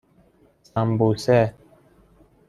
[0.63, 1.53] سمبوسه